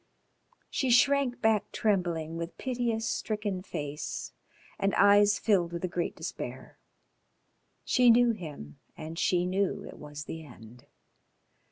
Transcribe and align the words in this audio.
She 0.71 0.89
shrank 0.89 1.41
back 1.41 1.71
trembling, 1.71 2.35
with 2.35 2.57
piteous, 2.57 3.07
stricken 3.07 3.61
face 3.61 4.33
and 4.79 4.95
eyes 4.95 5.37
filled 5.37 5.71
with 5.71 5.85
a 5.85 5.87
great 5.87 6.15
despair. 6.15 6.79
She 7.85 8.09
knew 8.09 8.31
him 8.31 8.79
and 8.97 9.19
she 9.19 9.45
knew 9.45 9.83
it 9.83 9.99
was 9.99 10.23
the 10.23 10.43
end. 10.43 10.87